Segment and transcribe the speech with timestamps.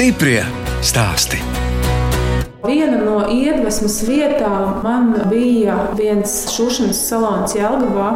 [0.00, 0.40] Stiprie
[0.80, 1.36] stāsti.
[2.64, 8.06] Viena no iedvesmas vietām man bija viens šūšanas salons Jelgavā.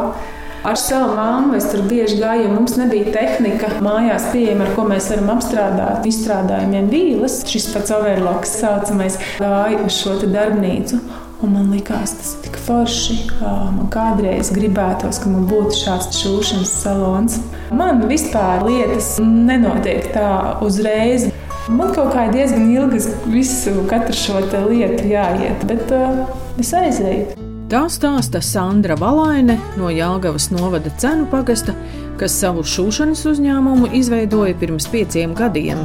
[0.64, 4.86] Ar savu māmu es tur bieži gāju, jo mums nebija tehnika mājās pieejama, ar ko
[4.88, 6.08] mēs varam apstrādāt.
[6.08, 11.02] Izstrādājumiem vīles, šis pats overloks saucamais, gāja uz šo darbnīcu.
[11.44, 13.18] Un man liekas, tas ir tik forši.
[13.44, 17.42] Man kādreiz gribētos, ka man būtu šāds šūšanas salons.
[17.76, 20.30] Man vispār lietas nenotiek tā
[20.64, 21.33] uzreiz.
[21.72, 22.98] Man kaut kā ir diezgan ilgi
[23.32, 26.26] visu katru šo lietu jāiet, bet uh,
[26.60, 27.38] es aizēju.
[27.72, 31.72] Tā stāsta Sandra Valaine no Jālgavas novada cenu pagasta,
[32.20, 35.80] kas savu šūšanas uzņēmumu izveidoja pirms pieciem gadiem.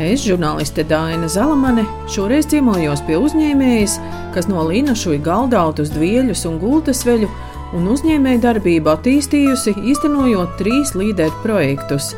[0.00, 3.98] Es, žurnāliste Dāna Zalamane, šoreiz ciemojos pie uzņēmējas,
[4.32, 7.28] kas no līnašuja galdautus, dvieļus un gultasveļu
[7.76, 12.14] un uzņēmēja darbību attīstījusi, īstenojot trīs līderu projektus.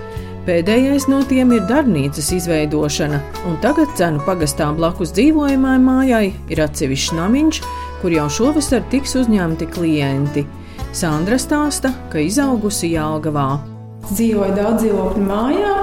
[0.50, 7.12] Pēdējais no tiem ir darbnīcas izveidošana, un tagad cenu pagastā blakus dzīvojamai mājai ir atsevišķs
[7.14, 7.60] namiņš,
[8.00, 10.42] kur jau šovasar tiks uzņemti klienti.
[10.90, 13.60] Sandra stāsta, ka izaugusi Jālgavā.
[14.08, 15.76] Dzīvoja daudz dzīvokļu mājā,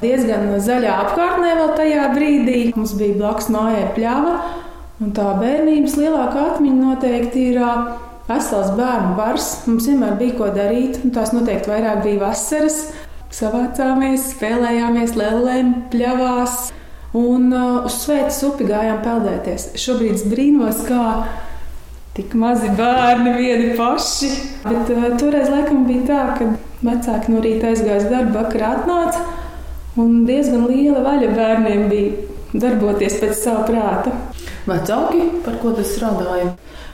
[0.00, 2.58] diezgan zaļā apkārtnē vēl tajā brīdī.
[2.78, 4.32] Mums bija blakus mājai pļava,
[5.04, 7.60] un tā bērnības lielākā atmiņa noteikti ir
[8.32, 9.52] vesels bērnu bars.
[9.68, 12.80] Mums vienmēr bija ko darīt, un tās noteikti vairāk bija vasaras.
[13.30, 16.70] Savācāmies, spēlējāmies lēlēm, pļavās.
[17.16, 19.68] Un uh, uz Svētas upi gājām peldēties.
[19.78, 21.04] Šobrīd brīnos, kā
[22.14, 24.30] tik mazi bērni vieni paši.
[24.66, 26.50] Bet uh, toreiz laikam bija tā, ka
[26.86, 29.22] vecāki no rīta aizgāja uz darbu, vakarā atnāca.
[29.98, 34.14] Un diezgan liela vaļa bērniem bija darboties pēc sava prāta.
[34.68, 36.50] Vecāki, par ko tas strādāja?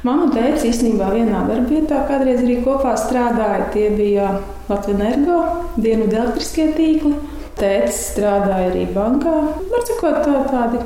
[0.07, 3.71] Māma un tēvs īstenībā vienā darbvietā kādreiz arī kopā strādāja.
[3.75, 4.37] Tie bija
[4.69, 5.41] Latvijas energo,
[5.75, 7.17] dienu elektriskie tīkli.
[7.57, 9.35] Tētis strādāja arī bankā.
[9.73, 10.83] Var sakot, tā, tādi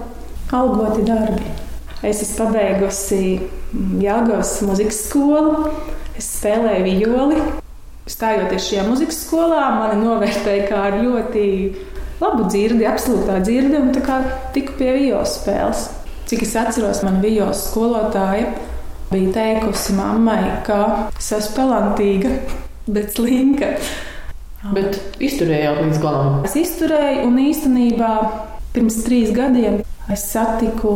[0.56, 1.52] algoti darbi.
[2.06, 5.68] Es esmu pabeigusi mm, Jāgaunas muzikas skolu.
[6.16, 7.44] Es spēlēju violi.
[8.10, 11.46] Stājoties šajā muzikas skolā, mani novērtēja kā ļoti
[12.22, 14.22] labu dzirdi, absolūtā dzirdi, un tā kā
[14.56, 15.88] tiku pie violas spēles.
[16.30, 18.52] Cik es atceros, man violas skolotāja
[19.10, 22.30] bija teikusi mammai, ka es esmu talantīga,
[22.94, 23.72] bet slinka.
[24.70, 26.36] Bet izturējāt līdz galam?
[26.46, 28.10] Es izturēju, un īstenībā
[28.76, 30.92] pirms trīs gadiem es satiku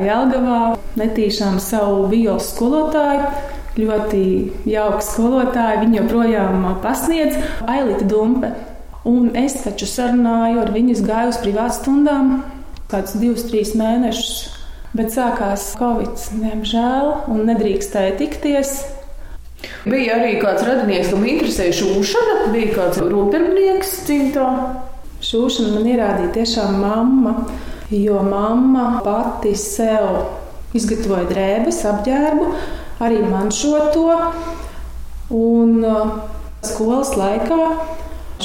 [0.00, 3.28] Jelgavā netīšām savu violas skolotāju.
[3.76, 4.24] Ļoti
[4.72, 7.36] jauka skolotāja, viņa joprojām pasniedz
[7.68, 8.54] Ailita Dumpe.
[9.04, 12.36] Un es taču sarunāju ar viņu, gāju uz privātu stundām,
[12.88, 14.53] kādus divus, trīs mēnešus.
[14.94, 18.76] Bet sākās Covid, diemžēl, un nedrīkstēja tikties.
[19.88, 24.46] Bija arī kāds radinieks, kam interesēja šūšana, bija kāds rūpnieks cimtā.
[25.24, 27.32] Šūšana man ierādīja tiešām mamma,
[27.90, 32.52] jo mamma pati sev izgatavoja drēbes, apģērbu,
[33.02, 34.18] arī man šo to.
[35.34, 36.14] Un uh,
[36.62, 37.58] skolas laikā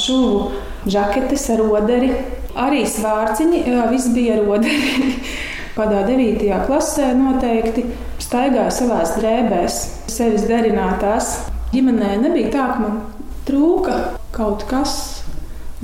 [0.00, 0.50] šuvu
[0.90, 2.10] žaketes ar roderi,
[2.58, 3.62] arī svārciņi,
[3.92, 5.14] viss bija ar roderi.
[5.76, 6.46] Kādā 9.
[6.66, 7.84] klasē noteikti
[8.20, 9.78] staigāju savās drēbēs,
[10.10, 11.36] sevis derinātās.
[11.70, 12.98] Ģimenē nebija tā, ka man
[13.46, 13.96] trūka
[14.34, 14.96] kaut kas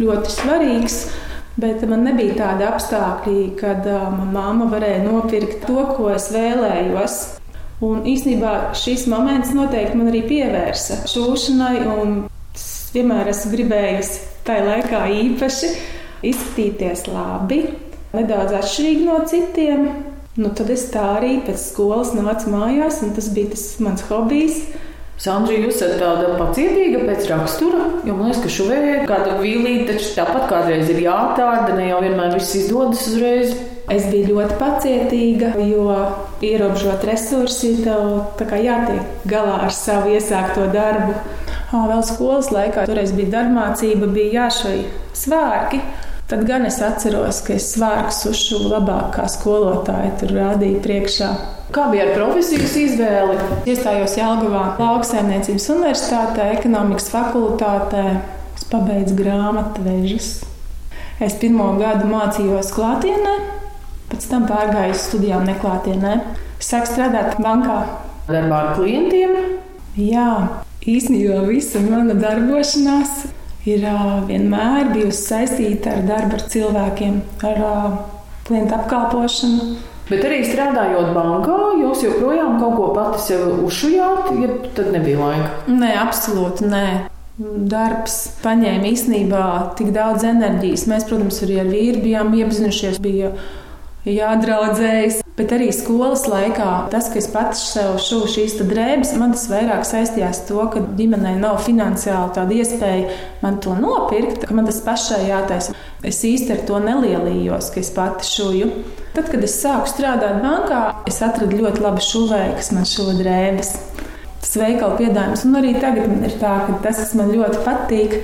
[0.00, 0.98] ļoti svarīgs.
[1.56, 7.14] Bet man nebija tāda apstākļi, kad uh, manā māma varēja nopirkt to, ko es vēlējos.
[7.86, 11.78] Un īsnībā šis moments noteikti man arī pievērsa šūšanai.
[12.56, 15.72] Es vienmēr esmu gribējusi tajā laikā īpaši
[16.28, 17.62] izskatīties labi,
[18.16, 19.86] nedaudz atšķirīgi no citiem.
[20.36, 24.58] Nu, tad es tā arī pēc skolas nācu mājās, un tas bija tas mans hobijs.
[25.16, 30.10] Sandra, jūs esat tāda pacietīga pēc rakstura, jo man liekas, ka šuvējai kāda vīlīte taču
[30.18, 33.54] tāpat kādreiz ir jātārda, ne jau vienmēr viss izdodas uzreiz.
[33.88, 35.86] Es biju ļoti pacietīga, jo
[36.44, 41.14] ierobežot resursi, tev jātiek galā ar savu iesākto darbu.
[41.70, 44.80] Vēl skolas laikā, toreiz bija darbmācība, bija jāšai
[45.16, 45.80] svārki.
[46.26, 51.28] Tad gan es atceros, ka es svārkus uzšuvu labāk kā skolotāja tur rādīja priekšā.
[51.70, 53.36] Kā bija ar profesijas izvēli?
[53.70, 58.02] Iestājos Jālgavā lauksaimniecības universitātē, ekonomikas fakultātē.
[58.58, 60.32] Es pabeidzu grāmatvežus.
[61.22, 63.36] Es pirmo gadu mācījos klātienē,
[64.10, 66.16] pēc tam pārgāju uz studijām neklātienē.
[66.58, 67.78] Sāku strādāt bankā.
[68.26, 69.38] Darbā ar klientiem?
[69.94, 70.28] Jā,
[70.82, 73.28] īstenībā visa mana darbošanās
[73.66, 73.84] ir
[74.28, 77.20] vienmēr bijusi saistīta ar darbu ar cilvēkiem,
[77.50, 77.60] ar
[78.46, 79.76] klientu apkalpošanu.
[80.06, 85.50] Bet arī strādājot bankā, jūs joprojām kaut ko pati sev uzšujāt, ja tad nebija laika?
[85.66, 86.86] Nē, absolūti nē.
[87.68, 89.42] darbs paņēma īstenībā
[89.76, 90.86] tik daudz enerģijas.
[90.88, 93.34] Mēs, protams, arī ar vīru bijām iepazinušies, bija
[94.06, 95.25] jādraudzējas.
[95.36, 99.82] Bet arī skolas laikā tas, ka es pats sev šuvu šīs drēbes, man tas vairāk
[99.84, 104.80] saistījās ar to, ka ģimenei nav finansiāli tāda iespēja man to nopirkt, ka man tas
[104.86, 105.74] pašai jātaisa.
[106.06, 108.70] Es īsti ar to nelielījos, ka es pati šuju.
[109.12, 110.80] Tad, kad es sāku strādāt bankā,
[111.10, 113.74] es atradu ļoti labu šuvēju, kas man šo drēbes.
[114.40, 118.18] Tas veikala piedāvājums, un arī tagad man ir tā, ka tas, kas man ļoti patīk,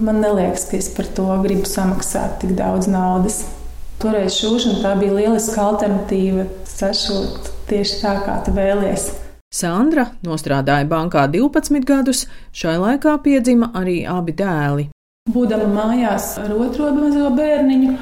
[0.00, 3.42] man neliekas, ka es par to gribu samaksāt tik daudz naudas.
[3.98, 9.08] Toreiz šūšana tā bija lieliska alternatīva sašūt tieši tā, kā tu vēlies.
[9.50, 12.20] Sandra nostrādāja bankā 12 gadus,
[12.54, 14.86] šai laikā piedzima arī abi dēli.
[15.34, 17.96] Būdama mājās ar otro mazo bērniņu,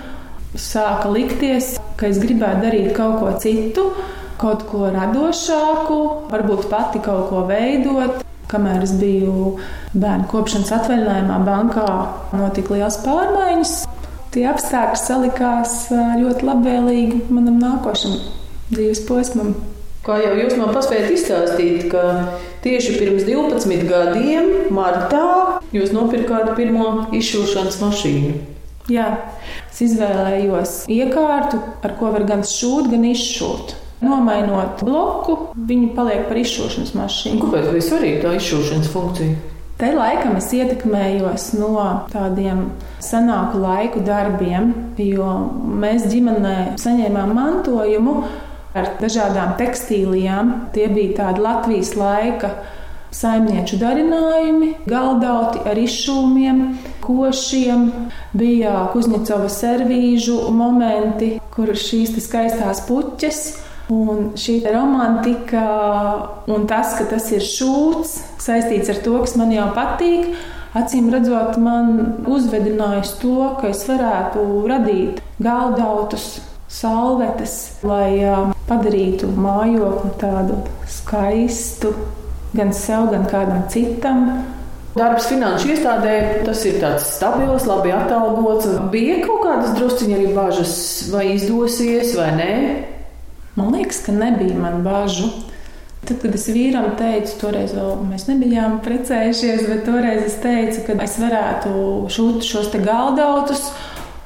[0.61, 3.89] sāka likties, ka es gribētu darīt kaut ko citu,
[4.37, 8.21] kaut ko radošāku, varbūt pati kaut ko veidot.
[8.53, 9.57] Kamēr es biju
[9.97, 11.91] bērnu kopšanas atvaļinājumā, bankā
[12.37, 13.79] notika liels pārmaiņas
[14.35, 18.19] tie apstākļi salikās ļoti labvēlīgi manam nākošam
[18.73, 19.55] dzīves posmam.
[20.07, 22.03] Kā jau jūs man paspējat izstāstīt, ka
[22.63, 28.37] tieši pirms 12 gadiem, martā, jūs nopirkāt pirmo izšūšanas mašīnu.
[28.93, 29.09] Jā,
[29.73, 33.75] es izvēlējos iekārtu, ar ko var gan šūt, gan izšūt.
[34.07, 37.43] Nomainot bloku, viņi paliek par izšūšanas mašīnu.
[37.43, 39.56] Kāpēc bija svarīga tā izšūšanas funkcija?
[39.77, 42.63] Te laikam es ietekmējos no tādiem
[43.05, 45.27] senāku laiku darbiem, jo
[45.83, 48.15] mēs ģimenē saņēmām mantojumu
[48.73, 50.55] ar dažādām tekstīlijām.
[50.73, 52.55] Tie bija tādi Latvijas laika
[53.13, 56.65] saimnieču darinājumi, galdauti ar izšūmiem,
[57.05, 57.87] košiem,
[58.33, 63.45] bija Kuzņecova servīžu momenti, kur šīs skaistās puķes
[63.93, 65.63] Un šī romantika
[66.51, 70.33] un tas, ka tas ir šūts, saistīts ar to, kas man jau patīk,
[70.75, 77.55] acīm redzot, man uzvedinājusi to, ka es varētu radīt galdautus, salvetes,
[77.87, 78.19] lai
[78.67, 80.59] padarītu mājokli tādu
[80.91, 81.95] skaistu
[82.57, 84.27] gan sev, gan kādam citam.
[84.97, 88.67] Darbs finanšu iestādē tas ir tāds stabils, labi atalgots.
[88.91, 90.77] Bija kaut kādas drusciņa arī bažas,
[91.13, 92.53] vai izdosies vai nē.
[93.57, 95.31] Man liekas, ka nebija man bažu.
[96.07, 100.95] Tad, kad es vīram teicu, toreiz vēl mēs nebijām precējušies, bet toreiz es teicu, ka
[101.03, 101.73] es varētu
[102.13, 103.65] šūt šos te galdautus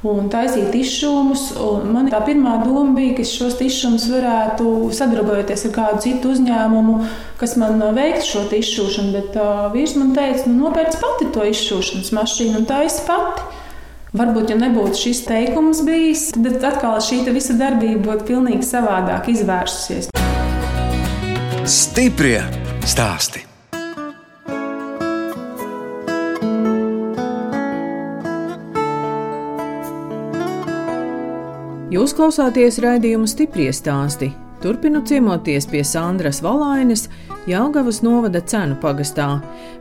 [0.05, 1.47] un taisīt izšūmus.
[1.89, 4.67] Man tā pirmā doma bija, ka šos izšūmus varētu
[4.99, 6.99] sadarbojoties ar kādu citu uzņēmumu,
[7.41, 9.15] kas man veiktu šo izšūšanu.
[9.17, 13.60] Bet uh, vīrs man teica, nu, nopērc pati to izšūšanas mašīnu un taisi pati.
[14.11, 20.11] Varbūt, ja nebūtu šis teikums bijis, tad atkal šī visa darbība būtu pilnīgi savādāk izvērsusies.
[21.71, 22.41] Stiprie
[22.83, 23.45] stāsti!
[31.95, 34.33] Jūs klausāties raidījuma stipri stāstī.
[34.61, 37.07] Turpinu ciemoties pie Sandras Valainas,
[37.49, 39.39] Jāgavas novada cenu pagastā.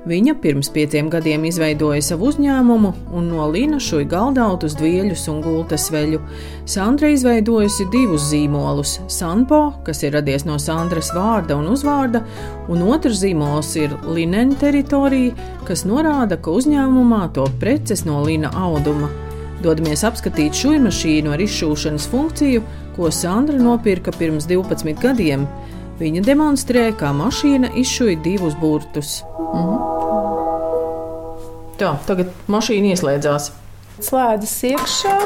[0.07, 5.89] Viņa pirms pieciem gadiem izveidoja savu uzņēmumu un no Līna šuja galdautus, dvieļus un gultas
[5.91, 6.21] veļu.
[6.63, 12.23] Sandra izveidojusi divus zīmolus- Sanpo, kas ir radies no Sandras vārda un uzvārda,
[12.69, 19.09] un otrs zīmols ir Linena teritorija, kas norāda, ka uzņēmumā top preces no Līna auduma.
[19.61, 22.63] Dodamies apskatīt šūnu mašīnu ar izšūšanas funkciju,
[22.95, 25.45] ko Sandra nopirka pirms 12 gadiem.
[25.99, 29.17] Viņa demonstrē, kā mašīna izšuja divus burtus.
[29.49, 29.73] Mhm.
[31.79, 33.51] Tā, tagad mašīna ieslēdzās.
[34.03, 35.17] Slēdzas iekšā.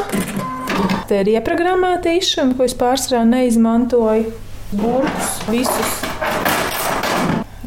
[1.10, 4.34] Te ir ieprogrammēta izšana, ko es pārsvarā neizmantoju.
[4.74, 6.02] Burtus visus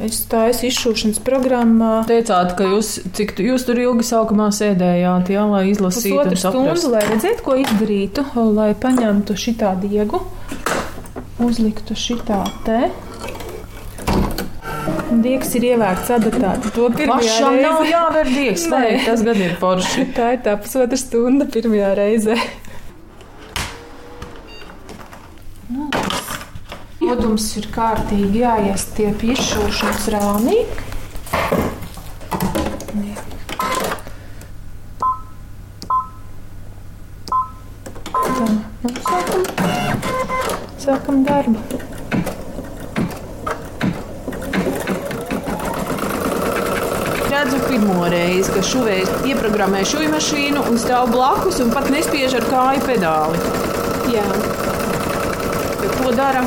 [0.07, 2.03] Es taisu izšūšanas programmā.
[2.07, 7.01] Teicāt, ka jūs, cik jūs tur ilgi sākumā sēdējāt, jā, lai izlasītu Pusotru stundu, lai
[7.09, 10.21] redzētu, ko izdarītu, lai paņemtu šitā diegu,
[11.43, 12.87] uzliktu šitā te.
[15.23, 16.53] Diegs ir ievērts adatā.
[16.75, 20.07] To pašam nav jāver diegs, vai tas gan ir forši.
[20.17, 22.37] Tā ir tā pusotra stunda pirmajā reizē.
[27.01, 30.61] Kodums ir kārtīgi jāiestiep izšūšanas rāmī.
[41.07, 41.61] Sākam darbu.
[47.37, 52.47] redzu pirmo reizi, ka šuvējs ieprogrammē šūnu mašīnu un stāv blakus un pat nespiež ar
[52.49, 53.43] kāju pedāli.
[54.15, 54.25] Jā.
[55.83, 56.43] Bet ko dara?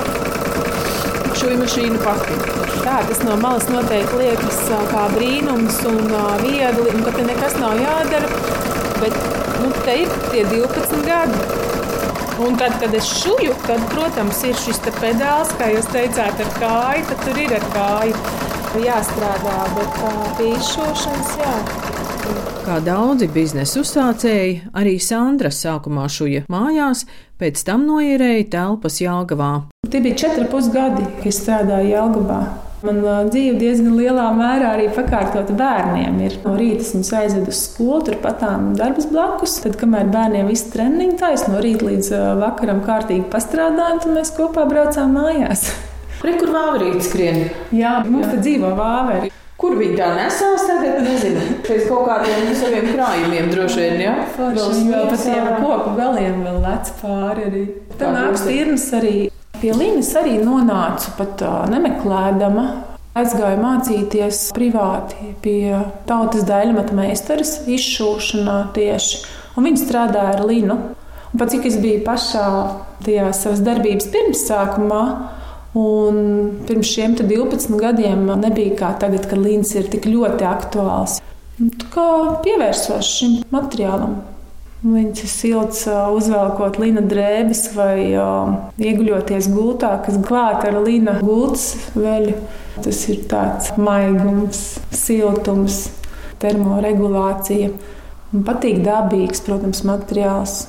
[1.39, 2.39] šūnu mašīnu pati.
[2.81, 6.01] Tā, tas no malas noteikti liekas kā brīnums un
[6.41, 8.33] viegli, un ka te nekas nav jādara.
[8.99, 9.15] Bet
[9.61, 11.78] nu, te ir tie 12 gadi.
[12.39, 17.07] Un tad, kad es šuju, tad, protams, ir šis pedāls, kā jūs teicāt, ar kāju.
[17.09, 19.97] Tad tur ir ar kāju jāstrādā, bet
[20.37, 21.55] pie izšošanas jā.
[22.63, 27.03] Kā daudzi biznesa uzsācēji, arī Sandra sākumā šuja mājās,
[27.41, 29.51] pēc tam noierēja telpas Jālgavā.
[29.89, 32.41] Tie bija četri pusgadi, kad strādāju Jālgavā.
[32.79, 36.21] Man dzīve diezgan lielā mērā arī pakārtota bērniem.
[36.23, 36.37] Ir.
[36.45, 39.57] No rīta viņus aizvedu uz skolu, turpatām darbs blakus.
[39.65, 44.63] Tad, kamēr bērniem viss treniņš taisa, no rīta līdz vakaram kārtīgi pastrādājot, tad mēs kopā
[44.69, 45.67] braucām mājās.
[46.23, 47.43] Re, kur vāverīte skrien?
[47.75, 49.33] Jā, mums te dzīvo vāveri.
[49.59, 51.01] Kur viņi tā nesās tagad?
[51.03, 51.41] Nezinu.
[51.67, 54.13] Pēc kaut kādiem saviem krājumiem droši vien, jā?
[54.37, 57.65] Forši, vēl pa tiem koku galiem vēl lec pāri arī.
[57.99, 59.17] Tā nāks tirnas arī.
[59.59, 62.67] Pie Līnas arī nonācu pat nemeklēdama.
[63.19, 65.73] Aizgāju mācīties privāti pie
[66.07, 69.19] tautas daļmata meistaras izšūšanā tieši.
[69.59, 70.77] Un viņa strādāja ar Linu.
[71.29, 72.45] Un pat cik es biju pašā
[73.03, 75.03] tajā savas darbības pirmsākumā,
[75.77, 76.15] Un
[76.65, 81.19] pirms šiem 12 gadiem nebija kā tagad, kad līnijas ir tik ļoti aktuāls.
[81.93, 82.09] Kā
[82.41, 84.17] pievērsos šim materiālam?
[84.79, 85.81] Viņš ir silts,
[86.15, 88.13] uzvelkot līna drēbes vai
[88.79, 92.37] ieguļoties gultā, kas klāta ar līna gultas veļu.
[92.79, 94.61] Tas ir tāds maigums,
[94.95, 95.89] siltums,
[96.39, 97.73] termoregulācija.
[98.31, 100.61] Man patīk dabīgs, protams, materiāls.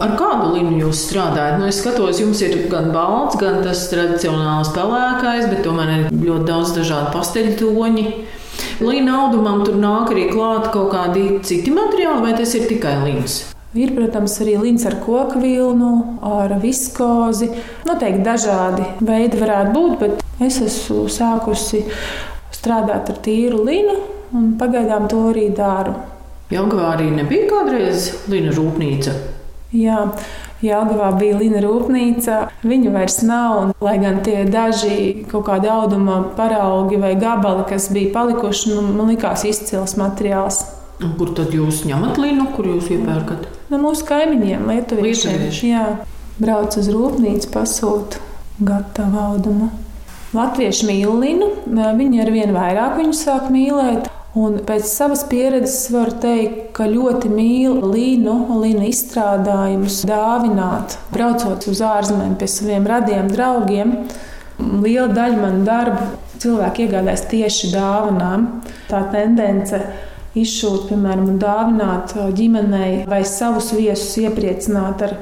[0.00, 1.58] Ar kādu līniju jūs strādājat?
[1.60, 6.48] Nu, es skatos, jums ir gan balts, gan tas tradicionāls pelēkais, bet tomēr ir ļoti
[6.48, 8.08] daudz dažādu pasteļu toņi.
[8.80, 13.42] Līna audumam tur nāk arī klāt kaut kādi citi materiāli, vai tas ir tikai līns?
[13.76, 15.90] Ir, protams, arī līnijas ar koku vilnu,
[16.24, 17.50] ar viskozi.
[17.84, 21.82] Noteikti dažādi veidi varētu būt, bet es esmu sākusi
[22.54, 23.98] strādāt ar tīru līnu,
[24.32, 25.98] un pagaidām to arī daru.
[26.48, 29.12] Jelgavā arī nebija kādreiz līna rūpnīca.
[29.76, 30.06] Jā,
[30.64, 32.38] Jālgavā bija Lina rūpnīca.
[32.66, 33.58] Viņa vairs nav.
[33.60, 38.88] Un, lai gan tie daži kaut kādi auduma paraugi vai gabali, kas bija palikuši, nu,
[38.96, 40.64] man likās izcils materiāls.
[40.98, 43.44] Un kur tad jūs ņemat linu, kur jūs iepērkat?
[43.68, 45.36] No nu, mūsu kaimiņiem, Lietuviešiem.
[45.36, 45.68] Lietuvieši.
[45.70, 45.84] Jā,
[46.42, 48.22] brauc uz rūpnīcu, pasūta
[48.58, 49.68] gatavu audumu.
[50.34, 54.10] Latvieši mīl linu, viņi ar vien vairāk viņu sāk mīlēt.
[54.38, 61.80] Un pēc savas pieredzes varu teikt, ka ļoti mīlu līnu, līnu izstrādājumus, dāvināt, braucot uz
[61.82, 63.94] ārzemēm pie saviem radiem draugiem.
[64.58, 66.10] Liela daļa man darbu
[66.42, 68.50] cilvēki iegādājas tieši dāvanām.
[68.90, 69.80] Tā tendence
[70.42, 75.14] izšūt, piemēram, dāvināt ģimenei vai savus viesus iepriecināt ar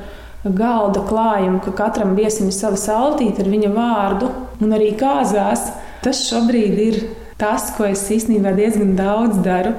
[0.47, 4.31] galda klājumu, ka katram viesim ir sava saltīte ar viņa vārdu,
[4.63, 5.69] un arī kāzās.
[6.05, 6.99] Tas šobrīd ir
[7.41, 9.75] tas, ko es īstenībā diezgan daudz daru.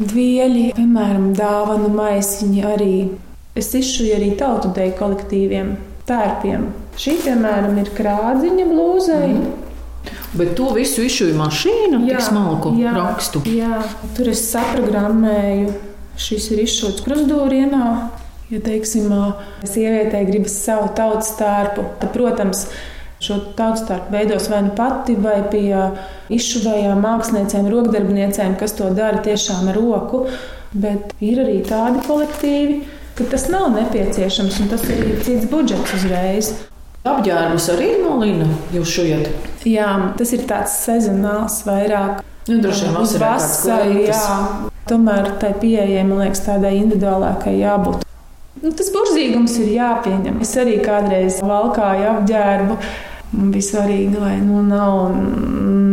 [0.00, 2.94] Dvieļi, piemēram, dāvanu maisiņi arī.
[3.58, 5.74] Es izšuju arī tautu deju kolektīviem,
[6.08, 6.70] tērpiem.
[6.98, 9.26] Šī, piemēram, ir krādziņa blūzai.
[9.28, 9.61] Mm.
[10.32, 13.42] Bet to visu izšuju mašīna, tik smalku jā, rakstu.
[13.52, 13.82] Jā,
[14.16, 15.74] tur es saprogrammēju.
[16.22, 17.86] Šis ir izšūts krustūrienā.
[18.52, 19.12] Ja, teiksim,
[19.64, 22.66] sievietei gribas savu tautas tērpu, tad, protams,
[23.22, 25.76] Šo tautstarpu veidos vai nu pati, vai pie
[26.34, 30.24] izšuvējām māksliniecēm, rokdarbniecēm, kas to dara tiešām ar roku.
[30.74, 32.80] Bet ir arī tādi kolektīvi,
[33.14, 36.50] ka tas nav nepieciešams, un tas ir cits budžets uzreiz.
[37.02, 39.30] Apģērbus arī no Lina jūs šujat?
[39.66, 42.22] Jā, tas ir tāds sezonāls vairāk.
[42.48, 44.24] Nu, droši vien uz vasaru, jā.
[44.90, 48.02] Tomēr tai pieejai, man liekas, tādai individuālākai jābūt.
[48.62, 50.42] Nu, tas burzīgums ir jāpieņem.
[50.42, 52.78] Es arī kādreiz valkāju apģērbu
[53.32, 55.14] Man bija svarīgi, lai nu, nav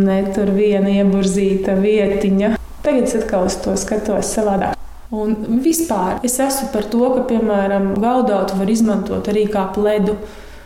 [0.03, 2.57] ne tur viena ieburzīta vietiņa.
[2.83, 4.75] Tagad es atkal uz to skatos savādāk.
[5.15, 10.17] Un vispār es esmu par to, ka, piemēram, gaudautu var izmantot arī kā pledu.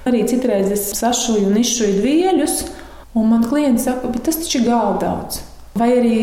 [0.03, 2.59] Arī citreiz es sašuju un izšuju dvieļus,
[3.15, 5.43] un man klients saka, bet tas taču ir gaudauts.
[5.79, 6.17] Vai arī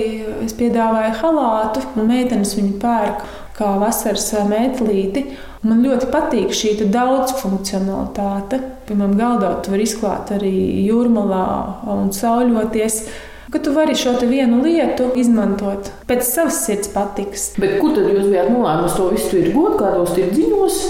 [0.45, 3.25] es piedāvāju halātu, un meitenes viņu pērk
[3.61, 5.25] kā vasaras mētelīti.
[5.67, 8.61] Man ļoti patīk šī daudzfunkcionalitāte.
[8.89, 10.55] Piemēram, galdot var izklāt arī
[10.87, 11.45] jūrmalā
[11.97, 13.03] un sauļoties.
[13.51, 17.51] Ka tu vari šo vienu lietu izmantot pēc savas sirds patiks.
[17.59, 20.83] Bet kur tad jūs bijāt nolēmusi to visu tirgot, kādos tirdziņos?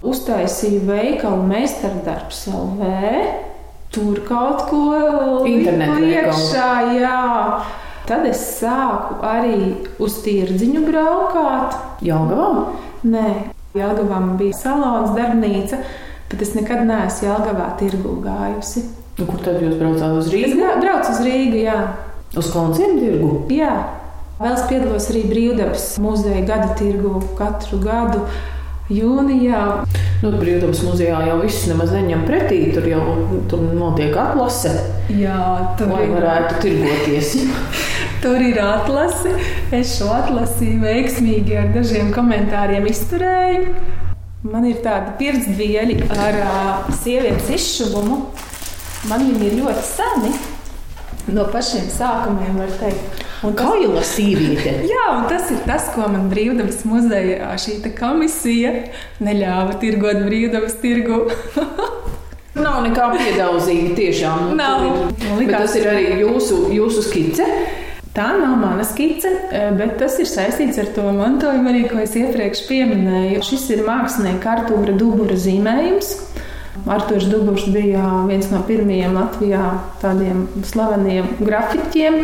[0.00, 2.90] Uztaisīju veikalu meistardarbs LV.
[3.92, 4.80] Tur kaut ko
[5.44, 7.20] iekšā, jā.
[8.08, 11.76] Tad es sāku arī uz tirdziņu braukāt.
[12.06, 12.70] Jāgavā?
[13.04, 13.26] Nē,
[13.76, 15.82] Jāgavā bija salons, darbnīca,
[16.30, 18.86] bet es nekad neesmu Jāgavā tirgu gājusi.
[19.18, 20.56] Nu, kur tad jūs braucāt uz Rīgu?
[20.56, 21.76] Es braucu uz Rīgu, jā.
[22.40, 23.34] Uz konciem tirgu?
[23.52, 23.74] Jā.
[24.40, 28.22] Vēl es piedalos arī Brīvdabas muzeja gada tirgu katru gadu
[28.90, 29.62] jūnijā.
[30.20, 32.60] Nu, Brīvdabas muzejā jau viss nemaz neņem pretī.
[32.74, 33.02] Tur jau
[33.50, 34.74] tur notiek atlase.
[35.16, 35.38] Jā,
[35.78, 36.12] tur lai ir...
[36.16, 37.32] varētu tirgoties.
[38.24, 39.34] tur ir atlase.
[39.76, 43.74] Es šo atlasi veiksmīgi ar dažiem komentāriem izturēju.
[44.50, 48.22] Man ir tādi pirkstdieļi ar uh, sievietes izšuvumu.
[49.08, 50.32] Man viņi ir ļoti seni.
[51.28, 53.24] No pašiem sākumiem var teikt.
[53.44, 54.72] Un tas, Kaila sīvīte.
[54.92, 58.72] Jā, un tas ir tas, ko man brīvdabas muzejā šī komisija
[59.24, 61.26] neļāva tirgot brīvdabas tirgu.
[62.64, 64.56] Nav nekā piedauzīga tiešām.
[64.58, 64.88] Nav.
[65.52, 67.46] Tas ir arī jūsu, jūsu skice.
[68.10, 69.30] Tā nav mana skice,
[69.78, 73.44] bet tas ir saistīts ar to mantojumu, arī, ko es iepriekš pieminēju.
[73.46, 76.10] Šis ir mākslinieka Artūra Dubura zīmējums.
[76.90, 79.64] Artošs Duburs bija viens no pirmajiem Latvijā
[80.02, 82.20] tādiem slaveniem grafiķiem.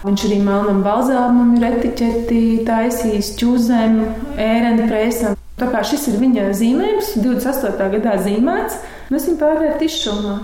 [0.00, 3.98] Viņš arī melnam balzāmam ir etiķeti taisījis ķūzēm,
[4.40, 5.36] ēreni presam.
[5.60, 7.90] Tā kā šis ir viņa zīmējums, 28.
[7.98, 8.78] gadā zīmēts,
[9.12, 10.38] mēs viņu pārvērt izšūmā.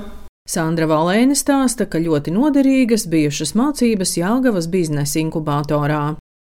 [0.46, 6.02] Sandra Valēna stāsta, ka ļoti noderīgas bijušas mācības Jāgavas biznesa inkubatorā.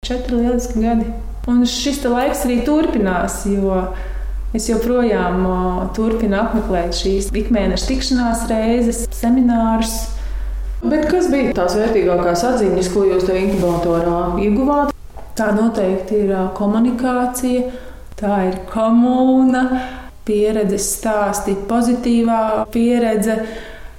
[0.05, 1.09] Četri lieliski gadi.
[1.49, 3.81] Un šis laiks arī turpinās, jo
[4.51, 5.45] Es joprojām
[5.95, 9.93] turpinu apmeklēt šīs ikmēneša tikšanās reizes, seminārus.
[10.81, 14.91] Bet kas bija tās vērtīgākās atziņas, ko jūs tajā inkubatorā ieguvāt?
[15.39, 17.69] Tā noteikti ir komunikācija,
[18.19, 19.63] tā ir komūna,
[20.27, 22.41] pieredzes stāsti, pozitīvā
[22.73, 23.37] pieredze,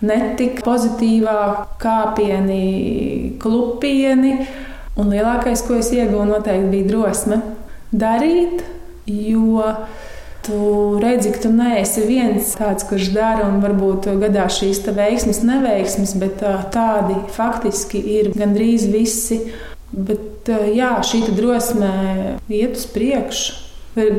[0.05, 1.39] netika pozitīvā
[1.81, 4.37] kāpieni, klupieni.
[5.01, 7.41] Un lielākais, ko es ieguvu, noteikti bija drosme
[7.97, 8.67] darīt,
[9.09, 9.73] jo
[10.43, 16.17] Tu redzi, ka tu neesi viens tāds, kurš dara, un varbūt gadās šīs veiksmes, neveiksmes,
[16.19, 16.43] bet
[16.75, 19.39] tādi faktiski ir gandrīz visi.
[19.93, 21.93] Bet jā, šī drosme
[22.51, 23.61] iet uz priekšu.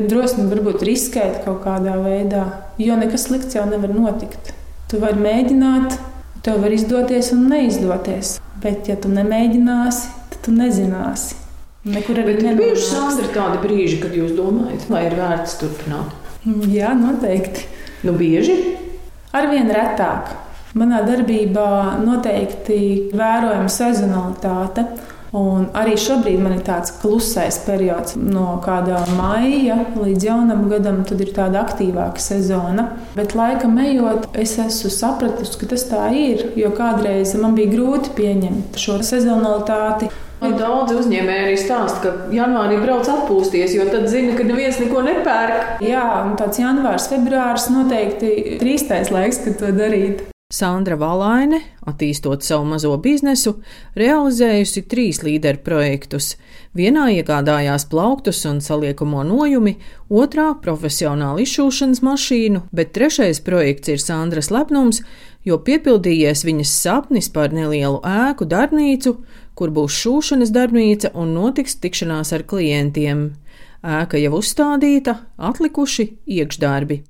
[0.08, 2.44] Drosme varbūt riskēt kaut kādā veidā,
[2.78, 4.54] jo nekas slikts jau nevar notikt.
[4.88, 5.98] Tu vari mēģināt,
[6.46, 8.38] tev var izdoties un neizdoties.
[8.62, 11.43] Bet, ja tu nemēģināsi, tad tu nezināsi.
[11.84, 16.14] Nekur arī ir bijuši Sandra tādi brīži, kad jūs domājat, vai ir vērts turpināt?
[16.46, 17.66] Mm, jā, noteikti.
[18.08, 18.56] Nu, bieži?
[19.36, 20.32] Arvien retāk.
[20.74, 22.78] Manā darbībā noteikti
[23.12, 24.86] vērojama sezonalitāte.
[25.34, 31.20] Un arī šobrīd man ir tāds klusais periods, no kāda maija līdz jaunam gadam, tad
[31.24, 32.84] ir tāda aktīvāka sezona.
[33.18, 36.52] Bet laikam ejot, es esmu sapratusi, ka tas tā ir.
[36.56, 40.12] Jo kādreiz man bija grūti pieņemt šo sezonalitāti.
[40.44, 45.00] Nu, daudz uzņēmēji arī stāsta, ka janvārī brauc atpūsties, jo tad zina, ka neviens neko
[45.06, 45.80] nepērk.
[45.84, 50.26] Jā, un tāds janvārs, februāris noteikti ir īstais laiks, kad to darīt.
[50.54, 53.56] Sandra Valaine, attīstot savu mazo biznesu,
[53.98, 56.34] realizējusi trīs līderu projektus.
[56.76, 59.78] Vienā iegādājās plauktus un saliekamo nojumi,
[60.10, 65.00] otrā- profesionālu izšūšanas mašīnu, bet trešais projekts ir Sandras lepnums,
[65.44, 69.16] jo piepildījies viņas sapnis par nelielu ēku darbnīcu,
[69.58, 73.30] kur būs šūšanas darbnīca un notiks tikšanās ar klientiem.
[73.84, 77.02] Ēka jau uzstādīta, atlikuši iekšdarbi.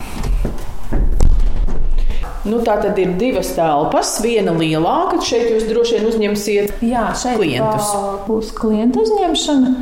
[2.45, 4.19] Nu, tā tad ir divas telpas.
[4.21, 7.93] Viena lielāka, šeit jūs droši vien uzņemsiet Jā, šeit klientus.
[8.27, 9.75] Būs klientu uzņemšana.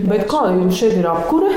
[0.00, 1.52] Bet kā jums šeit ir apkure?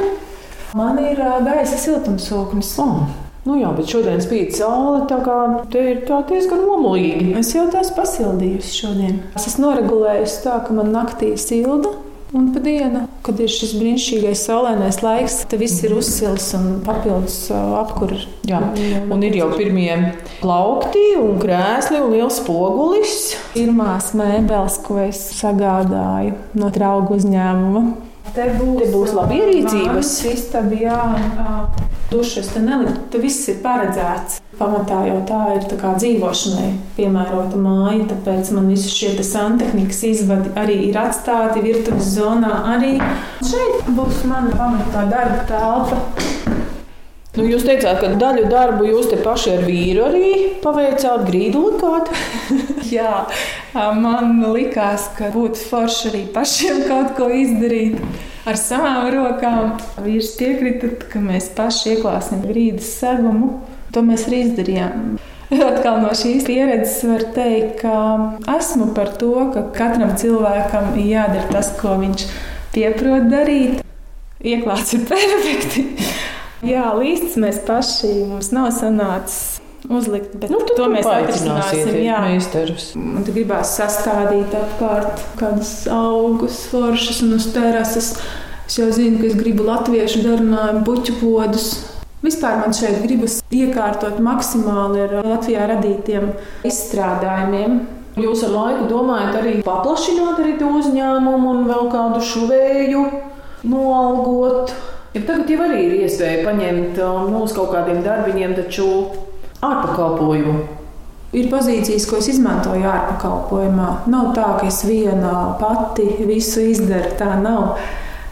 [0.78, 2.76] Man ir gaisa siltumsūknis.
[2.84, 3.27] Oh.
[3.48, 5.38] Nu jā, bet šodien spīd saule, tā kā
[5.72, 7.30] te ir tā diezgan omulīgi.
[7.40, 9.22] Es jau tās pasildījusi šodien.
[9.40, 11.94] Es esmu noregulējusi tā, ka man naktī silda.
[12.36, 17.38] Un pa dienu, kad ir šis brīnišķīgais saulainais laiks, tad viss ir uzsils un papildus
[17.56, 18.28] apkurss.
[18.50, 18.60] Jā,
[19.16, 19.94] un ir jau pirmie
[20.42, 23.16] plaukti un krēsli un liels spogulis.
[23.56, 27.86] Pirmās mēbeles, ko es sagādāju no draugu uzņēmuma.
[28.36, 30.12] Te būs, te būs labi ierīcības.
[30.32, 31.00] Istaba, jā,
[32.12, 33.00] dušas te nelikt.
[33.12, 34.42] Te viss ir paredzēts.
[34.58, 40.54] Pamatā jau tā ir tā kā dzīvošanai piemērota māja, tāpēc man visi šie santehnikas izvadi
[40.58, 42.56] arī ir atstāti virtuves zonā.
[42.74, 42.96] Arī
[43.46, 46.02] šeit būs mana pamatā darba telpa.
[47.38, 50.30] Nu, jūs teicāt, ka daļu darbu jūs te paši ar vīru arī
[50.64, 52.10] paveicāt, grīdot.
[52.96, 53.28] Jā,
[53.98, 58.00] man likās, ka būtu forši arī pašiem kaut ko izdarīt
[58.48, 59.76] ar savām rokām.
[60.06, 63.58] Vīrs piekrita, ka mēs paši ieklāsim grīdas segumu.
[63.96, 65.18] To mēs arī izdarījām.
[65.48, 67.94] Atkal no šīs pieredzes var teikt, ka
[68.58, 72.26] esmu par to, ka katram cilvēkam ir jādara tas, ko viņš
[72.76, 73.86] pieprot darīt.
[74.44, 75.88] Ieklāts ir perfekti.
[76.68, 81.94] Jā, līstis mēs paši mums nav sanācis uzlikt, bet Nu, to mēs atrisināsim.
[82.04, 82.92] Jā, meistarus.
[83.00, 88.16] Man te gribās sastādīt apkārt kādus augus, foršus un uz terases.
[88.68, 91.70] Es jau zinu, ka es gribu latviešu darinājumu, puķu podus.
[92.26, 96.34] Vispār man šeit gribas iekārtot maksimāli ar Latvijā radītiem
[96.68, 97.78] izstrādājumiem.
[98.18, 103.04] Jūs ar laiku domājat arī paplašināt arī to uzņēmumu un vēl kādu šuvēju
[103.70, 104.74] noalgot.
[105.14, 108.88] Ja tagad jau arī ir iespēja paņemt um, nu, kaut kādiem darbiņiem, taču
[109.66, 110.58] ārpakalpojumu.
[111.38, 113.88] Ir pozīcijas, ko es izmantoju ārpakalpojumā.
[114.10, 117.16] Nav tā, ka es viena pati visu izdaru.
[117.20, 117.80] Tā nav.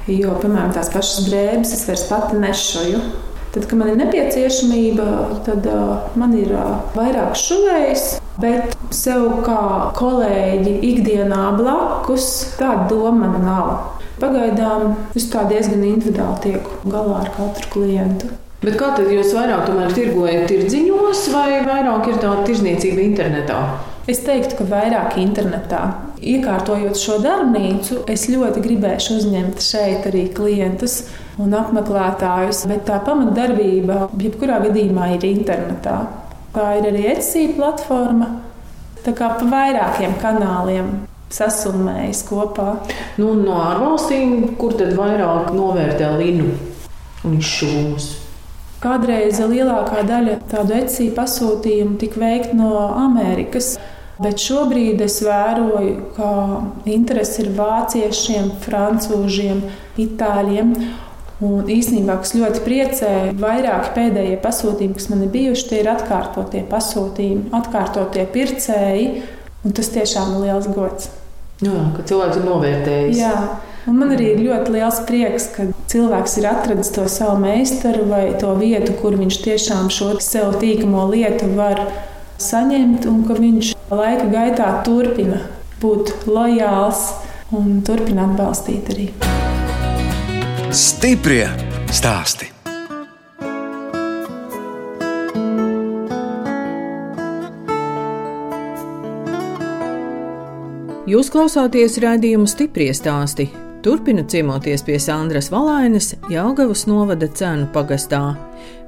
[0.08, 3.02] Jo, piemēram, tās pašas drēbes es vairs pati nešoju.
[3.56, 5.06] Tad, kad man ir nepieciešamība,
[5.48, 8.08] tad uh, man ir uh, vairāk šuvējs,
[8.44, 9.60] bet sev kā
[9.96, 12.28] kolēģi ikdienā blakus
[12.60, 13.70] tāda doma man nav.
[14.20, 18.32] Pagaidām es tā diezgan individuāli tieku galā ar katru klientu.
[18.66, 23.60] Bet kā tad jūs vairāk tirgojat tirdziņos vai vairāk ir tāda tirzniecība internetā?
[24.10, 25.82] Es teiktu, ka vairāk internetā.
[26.18, 31.04] Iekārtojot šo darbnīcu, es ļoti gribēšu uzņemt šeit arī klientus
[31.42, 36.00] un apmeklētājus, bet tā pamatdarbība, jebkurā gadījumā, ir internetā.
[36.56, 38.32] Tā ir arī Etsy platforma.
[39.06, 40.94] Tā kā pa vairākiem kanāliem
[41.30, 42.72] sasumējas kopā.
[43.22, 46.50] Nu, no ārvalstīm, kur tad vairāk novērtē linu
[47.26, 48.25] un izšūmus?
[48.86, 53.76] Kādreiz lielākā daļa tādu Etsy pasūtījumu tika veikta no Amerikas.
[54.22, 56.30] Bet šobrīd es vēroju, ka
[56.88, 59.64] interese ir vāciešiem, francūžiem,
[60.00, 60.76] itāļiem.
[61.44, 63.10] Un īsnībā, kas ļoti priecē,
[63.42, 69.10] vairāk pēdējie pasūtījumi, kas man ir bijuši, tie ir atkārtotie pasūtījumi, atkārtotie pircēji.
[69.66, 71.10] Un tas tiešām ir liels gods.
[71.66, 73.20] Jā, ka cilvēks ir novērtējis.
[73.20, 73.34] Jā.
[73.86, 78.24] Un man arī ir ļoti liels prieks, ka cilvēks ir atradis to savu meistaru vai
[78.42, 81.84] to vietu, kur viņš tiešām šo sev tīkamo lietu var
[82.42, 85.44] saņemt, un ka viņš laika gaitā turpina
[85.84, 87.12] būt lojāls
[87.54, 89.06] un turpina atbalstīt arī.
[90.74, 91.46] Stiprie
[91.94, 92.50] stāsti.
[101.06, 103.46] Jūs klausāties raidījumu stipri stāstī.
[103.86, 108.32] Turpina ciemoties pie Sandras Valainas, Jāgavas novada cenu pagastā.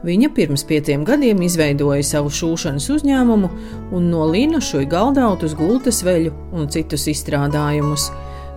[0.01, 3.49] Viņa pirms pieciem gadiem izveidoja savu šūšanas uzņēmumu
[3.93, 8.07] un no līna šoja galdautus, gultas veļu un citus izstrādājumus.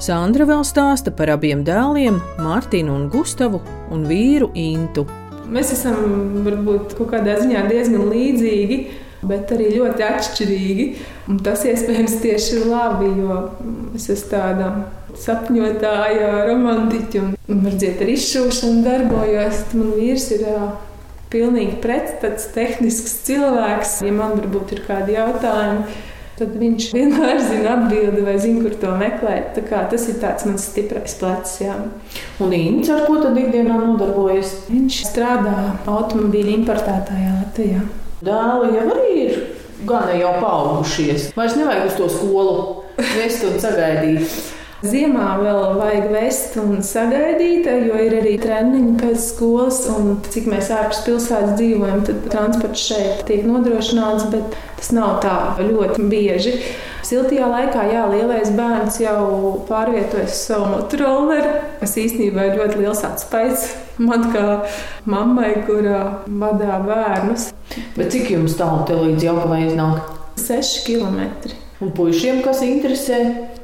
[0.01, 3.61] Sandra vēl stāsta par abiem dēliem, Mārtiņu un Gustavu,
[3.93, 5.05] un vīru Intu.
[5.45, 8.81] Mēs esam varbūt kaut kādā ziņā diezgan līdzīgi,
[9.29, 10.89] bet arī ļoti atšķirīgi.
[11.29, 13.43] Un tas iespējams tieši ir labi, jo
[14.01, 14.71] es esmu tāda
[15.19, 19.65] sapņotāja, romantiķa un varbūt ar izšūšanu darbojos.
[19.75, 20.47] Man vīrs ir
[21.31, 24.01] pilnīgi pretstats, tehnisks cilvēks.
[24.07, 25.99] Ja man varbūt ir kādi jautājumi,
[26.41, 29.61] tad viņš vienmēr zina atbildi vai zina, kur to meklēt.
[29.71, 31.57] Tas ir tāds mans stiprais plecs.
[31.63, 31.77] Jā.
[32.43, 34.55] Un Inns ar ko tad ikdienā nodarbojas?
[34.71, 37.83] Viņš strādā automobīļu importētājā Latvijā.
[38.25, 39.37] Dēli jau arī ir
[39.89, 41.31] gana jau paaugušies.
[41.37, 42.57] Vairs nevajag uz to skolu
[42.99, 44.41] vest un sagaidīt.
[44.81, 49.83] Ziemā vēl vajag vest un sagaidīt, jo ir arī treniņi pēc skolas.
[49.93, 55.35] Un, cik mēs ārpus pilsētas dzīvojam, tad transports šeit tiek nodrošināts, bet tas nav tā
[55.61, 56.55] ļoti bieži.
[57.05, 59.21] Siltajā laikā, jā, lielais bērns jau
[59.69, 63.69] pārvietojas savu motorolleri, kas īstenībā ir ļoti liels atspējs
[64.01, 64.47] man kā
[65.11, 67.51] mammai, kurā vadā bērnus.
[67.99, 70.07] Bet cik jums tālu te līdz Jaukavai iznāk?
[70.41, 71.53] 6 km.
[71.81, 73.21] Un puišiem, kas interesē?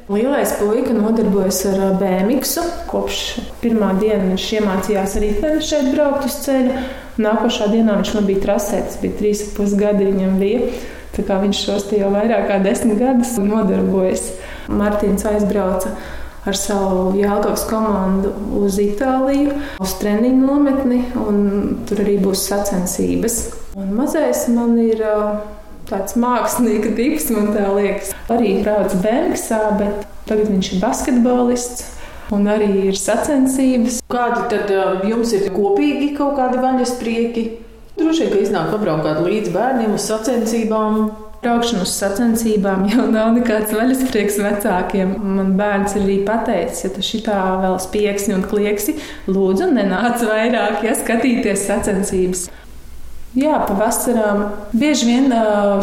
[0.09, 2.53] Lielais puika nodarbojas ar BMX.
[2.87, 3.17] Kopš
[3.59, 5.31] pirmā dienas viņš iemācījās arī
[5.67, 6.83] šeit braukt uz ceļa.
[7.19, 10.69] Nākošā dienā viņš man bija trasē, tas bija trīs pus gadi viņam bija.
[11.11, 14.29] Tā kā viņš šos jau vairāk kā desmit gadus nodarbojas.
[14.71, 15.91] Martins aizbrauca
[16.47, 21.43] ar savu Jāgaunas komandu uz Itāliju, uz treniņu nometni, un
[21.89, 23.41] tur arī būs sacensības.
[23.75, 25.03] Un mazais man ir
[25.89, 28.13] tāds mākslinieks tips, man tā liekas.
[28.33, 31.93] Arī brauc Bēnksā, bet tagad viņš ir basketbolists.
[32.35, 34.01] Un arī ir sacensības.
[34.11, 34.73] Kādi tad
[35.07, 37.45] jums ir kopīgi kaut kādi vaļas prieki?
[37.97, 41.07] Droši vien, ka iznāk pabraukāt līdz bērniem uz sacensībām.
[41.37, 45.15] Braukšana uz sacensībām jau nav nekāds vaļasprieks vecākiem.
[45.37, 48.97] Man bērns ir arī pateicis, ja tu šitā vēl spieksni un klieksi,
[49.29, 52.47] lūdzu, nenāc vairāk, ja skatīties sacensības.
[53.37, 54.31] Jā, pavasarā
[54.73, 55.33] bieži vien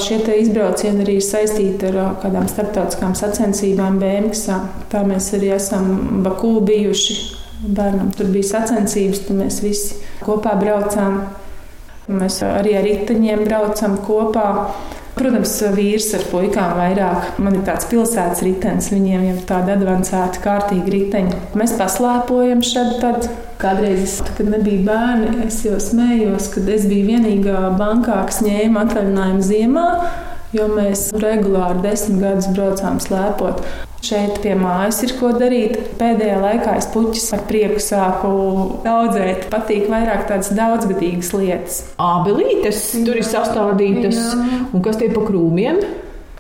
[0.03, 4.49] šie izbraucieni arī ir saistīti ar kādām starptautiskām sacensībām BMX.
[4.91, 7.17] Tā mēs arī esam Baku bijuši.
[7.65, 11.21] Bērnam tur bija sacensības, tad mēs visi kopā braucām.
[12.11, 14.49] Mēs arī ar riteņiem braucam kopā.
[15.15, 17.37] Protams, vīrs ar puikām vairāk.
[17.39, 21.41] Man ir tāds pilsētas ritenis, viņiem jau tāda avansēta, kārtīga riteņa.
[21.59, 22.97] Mēs paslēpojam šeit.
[23.05, 23.29] Tad.
[23.65, 29.45] Kādreiz, kad nebija bērni, es jau smējos, kad es biju vienīgā bankā, kas ņēma atvaļinājumu
[29.47, 29.85] ziemā,
[30.55, 33.65] jo mēs regulāri desmit gadus braucām slēpot.
[34.05, 35.79] Šeit pie mājas ir ko darīt.
[35.97, 38.33] Pēdējā laikā es puķis ar prieku sāku
[38.85, 39.47] audzēt.
[39.53, 41.81] Patīk vairāk tādas daudzgadīgas lietas.
[42.03, 44.21] Ābelītes tur ir sastādītas.
[44.21, 44.61] Jā.
[44.77, 45.81] Un kas tie pa krūmiem?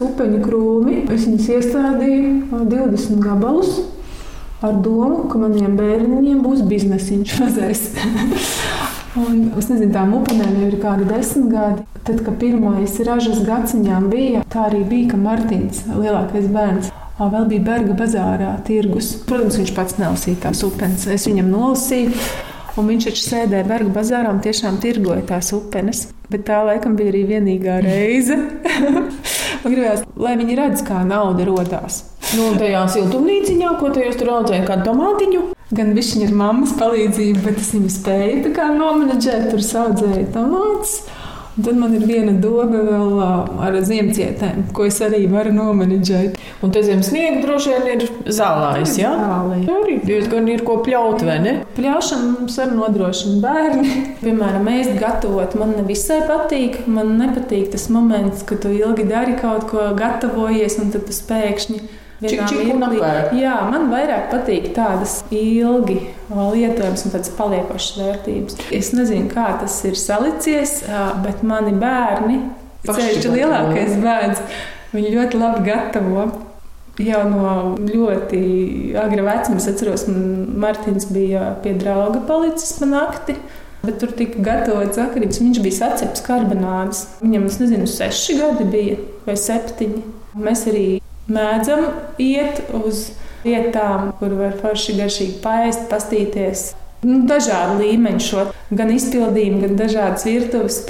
[0.04, 1.00] Upeņu krūmi.
[1.08, 3.78] Es viņus iestādīju 20 gabalus
[4.64, 7.88] ar domu, ka maniem bērniem būs biznesiņš mazais.
[9.20, 11.86] Un, es nezinu, tām upenēm jau ir kādi desmit gadi.
[12.04, 17.62] Tad, kad pirmais ražas gadsimtām bija, tā arī bija, ka Martins, lielākais bērns, Vēl bija
[17.62, 19.12] Berga bazārā tirgus.
[19.28, 21.06] Protams, viņš pats nelasīja tās upenes.
[21.06, 22.10] Es viņam nolasīju.
[22.74, 26.08] Un viņš taču sēdēja Berga bazārā un tiešām tirgoja tās upenes.
[26.26, 28.34] Bet tā laikam bija arī vienīgā reize.
[29.62, 32.00] Man gribējās, lai viņi redz, kā nauda radās.
[32.34, 35.42] Nu, tajā siltumnīciņā, ko te jūs tur audzējat, kādu tomātiņu?
[35.74, 40.96] Gan viņš ir mammas palīdzība, bet es viņu spēju nomenedžēt, tur audzēju tomātus.
[41.54, 43.20] Tad man ir viena doma vēl
[43.62, 46.40] ar ziemcietēm, ko es arī varu nomenedžēt.
[46.66, 49.12] Un te zem sniega droši vien ir zālājs, jā?
[49.20, 49.60] Zālē.
[49.76, 51.56] Arī diezgan ir ko pļaut, vai ne?
[51.78, 53.94] Pļaušana mums arī nodrošina bērni.
[54.26, 56.82] Piemēram, ēst gatavot man nevisai patīk.
[56.90, 61.84] Man nepatīk tas moments, kad tu ilgi dari kaut ko gatavojies un tad tas pēkšņi
[62.24, 62.68] Čik, čik
[63.36, 65.98] Jā, man vairāk patīk tādas ilgi
[66.30, 68.58] lietojamas un tādas paliekošas vērtības.
[68.74, 70.78] Es nezinu, kā tas ir salicies,
[71.24, 72.40] bet mani bērni,
[72.88, 74.42] ceļš lielākais bērns,
[74.94, 76.26] viņi ļoti labi gatavo.
[77.02, 78.40] Jau no ļoti
[79.02, 80.12] agra vecuma es atceros, ka
[80.62, 83.34] Mārtiņš bija pie drauga palicis pa nakti.
[83.84, 85.42] Bet tur tika gatavots zakarības.
[85.42, 87.02] Viņš bija sacepts karbonādes.
[87.20, 90.04] Viņam, es nezinu, seši gadi bija vai septiņi.
[90.40, 90.86] Mēs arī
[91.30, 91.86] mēdzam
[92.20, 93.10] iet uz
[93.44, 96.72] vietām, kur var forši garšīgi paēst, pastīties.
[97.04, 100.80] Nu, dažādi līmeņi šo gan izpildījumu, gan dažādas virtuves.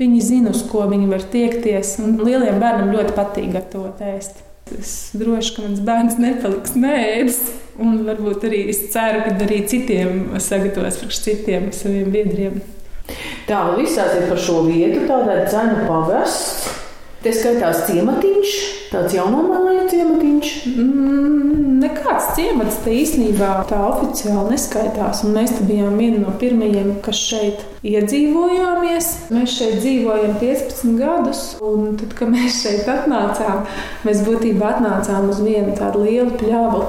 [0.00, 1.98] Viņi zina, uz ko viņi var tiekties.
[2.00, 4.40] Lieliem bērniem ļoti patīk gatavot ēst.
[4.78, 7.40] Es droši, ka mans bērns nepaliks nēdis.
[7.80, 12.60] Un varbūt arī es ceru, ka arī citiem sagatavos priekš citiem saviem biedriem.
[13.48, 16.68] Tā visās ir par šo vietu, tādā cenu pagasts.
[17.20, 18.52] Te skaitās ciematiņš,
[18.90, 20.54] tāds jaunomālēju ciematiņš.
[20.70, 25.24] Mm, nekāds ciemats te īstenībā tā oficiāli neskaitās.
[25.26, 29.12] Un mēs bijām vieni no pirmajiem, kas šeit iedzīvojāmies.
[29.34, 33.64] Mēs šeit dzīvojam 15 gadus, un tad, kad mēs šeit atnācām,
[34.06, 36.84] mēs būtībā atnācām uz vienu tādu lielu pļavu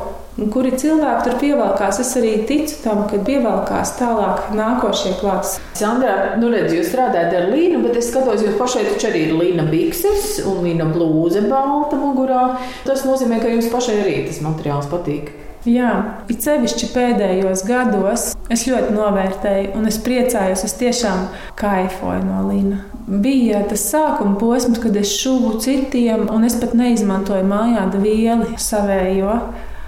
[0.53, 1.99] kuri cilvēki tur pievelkās.
[2.03, 5.57] Es arī ticu tam, ka pievelkās tālāk nākošie klāts.
[5.77, 9.37] Sandra, nu redz, jūs strādājat ar līnu, bet es skatos, jūs pašai taču arī ir
[9.37, 12.47] līna bikses un līna blūze balta mugurā.
[12.87, 15.33] Tas nozīmē, ka jums pašai arī tas materiāls patīk.
[15.61, 15.91] Jā,
[16.25, 21.27] it sevišķi pēdējos gados es ļoti novērtēju, un es priecājos, es tiešām
[21.59, 22.79] kaifoju no Līna.
[23.05, 29.35] Bija tas sākuma posms, kad es šuvu citiem, un es pat neizmantoju mājā vielu savējo.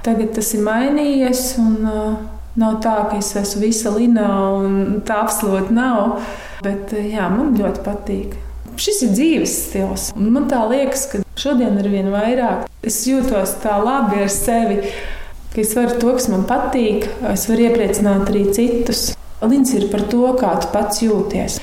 [0.04, 1.50] Tagad tas ir mainījies.
[1.64, 2.14] Un, uh,
[2.54, 4.28] Nav tā, ka es esmu visa līnā,
[4.62, 6.20] un tā absolūti nav.
[6.62, 8.36] Bet uh, jā, man ļoti patīk.
[8.78, 10.06] Šis ir dzīves stils.
[10.14, 14.80] Man liekas, ka šodien ar vien vairāk es jūtos tā labi ar sevi,
[15.54, 19.12] ka es varu to, kas man patīk, es varu iepriecināt arī citus.
[19.44, 21.60] Līdz ir par to, kā tu pats jūties.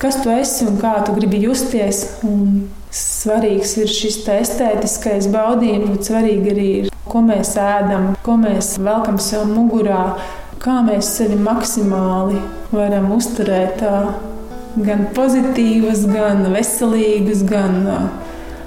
[0.00, 2.04] Kas tu esi un kā tu gribi justies.
[2.26, 8.74] Un svarīgs ir šis estētiskais baudījums, bet svarīgi arī ir ko mēs ēdam, ko mēs
[8.82, 10.14] velkam sev mugurā,
[10.62, 12.38] kā mēs sevi maksimāli
[12.72, 13.82] varam uzturēt
[14.86, 17.84] gan pozitīvas, gan veselīgas, gan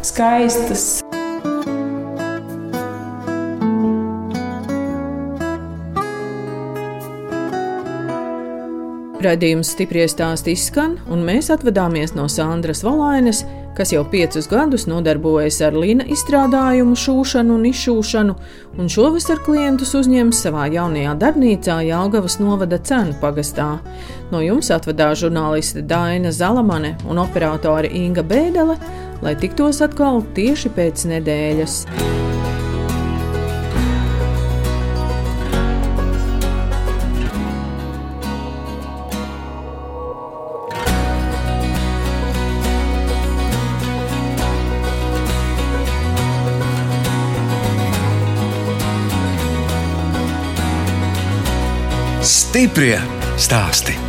[0.05, 0.87] skaistas.
[9.17, 13.41] Radījums stipri stāst izskan, un mēs atvadāmies no Sandras Valainas,
[13.77, 18.35] kas jau piecus gadus nodarbojas ar līna izstrādājumu, šūšanu un izšūšanu,
[18.81, 23.75] un šovasar klientus uzņems savā jaunajā darbnīcā Jālgavas novada cenu pagastā.
[24.33, 28.79] No jums atvadās žurnāliste Daina Zalamane un operātore Inga Bēdele,
[29.21, 31.83] lai tiktos atkal tieši pēc nedēļas.
[52.57, 52.97] Stiprie
[53.37, 54.06] stāsti.